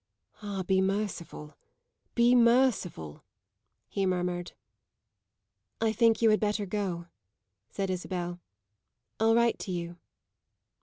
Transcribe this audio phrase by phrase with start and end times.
[0.41, 0.63] "Ah!
[0.63, 1.55] be merciful,
[2.15, 3.23] be merciful,"
[3.87, 4.53] he murmured.
[5.79, 7.05] "I think you had better go,"
[7.69, 8.39] said Isabel.
[9.19, 9.97] "I'll write to you."